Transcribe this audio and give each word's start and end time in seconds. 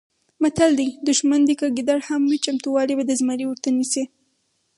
متل 0.41 0.71
دی: 0.79 0.89
دوښمن 1.07 1.41
دې 1.47 1.55
که 1.59 1.67
ګیدړ 1.77 1.99
هم 2.09 2.21
وي 2.29 2.37
چمتوالی 2.45 2.93
به 2.97 3.03
د 3.05 3.11
زمري 3.19 3.45
ورته 3.47 3.69
نیسې. 3.77 4.03